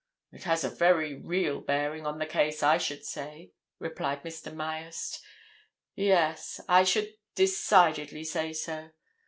[0.31, 4.51] "It has a very real bearing on the case, I should say," replied Mr.
[4.51, 5.21] Myerst.
[5.93, 8.89] "Yes, I should decidedly say so.